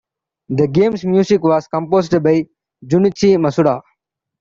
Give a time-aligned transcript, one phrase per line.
[0.49, 2.45] The game's music was composed by
[2.83, 3.81] Junichi Masuda.